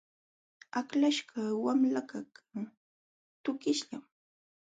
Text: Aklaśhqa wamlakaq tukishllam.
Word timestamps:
Aklaśhqa 0.79 1.41
wamlakaq 1.63 2.29
tukishllam. 3.43 4.03